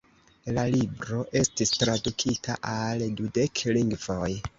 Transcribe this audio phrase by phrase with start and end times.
[0.53, 4.31] La libro estis tradukita al dudek lingvoj.